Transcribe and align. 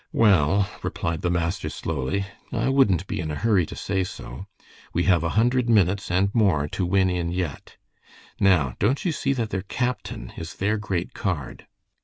"Well," 0.13 0.67
replied 0.81 1.21
the 1.21 1.29
master, 1.29 1.69
slowly, 1.69 2.25
"I 2.51 2.69
wouldn't 2.69 3.05
be 3.05 3.19
in 3.19 3.29
a 3.29 3.35
hurry 3.35 3.67
to 3.67 3.75
say 3.75 4.03
so. 4.03 4.47
We 4.93 5.03
have 5.03 5.23
a 5.23 5.29
hundred 5.37 5.69
minutes 5.69 6.09
and 6.09 6.33
more 6.33 6.67
to 6.69 6.87
win 6.87 7.11
in 7.11 7.29
yet. 7.31 7.77
Now, 8.39 8.73
don't 8.79 9.05
you 9.05 9.11
see 9.11 9.33
that 9.33 9.51
their 9.51 9.61
captain 9.61 10.33
is 10.37 10.55
their 10.55 10.79
great 10.79 11.13
card. 11.13 11.67